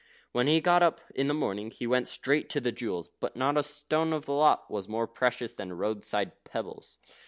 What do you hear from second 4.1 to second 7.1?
of the lot was more precious than roadside pebbles.